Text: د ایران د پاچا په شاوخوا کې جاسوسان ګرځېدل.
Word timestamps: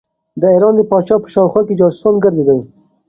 د 0.41 0.43
ایران 0.53 0.73
د 0.77 0.81
پاچا 0.89 1.15
په 1.21 1.27
شاوخوا 1.33 1.61
کې 1.67 1.77
جاسوسان 1.79 2.15
ګرځېدل. 2.23 2.59